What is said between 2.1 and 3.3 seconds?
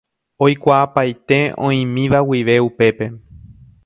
guive upépe.